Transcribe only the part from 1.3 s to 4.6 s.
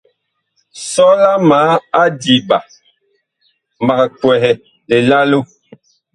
ma adiɓa, mag kwɛhɛ